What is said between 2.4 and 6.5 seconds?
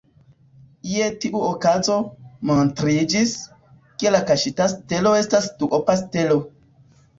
montriĝis, ke la kaŝita stelo estas duopa stelo.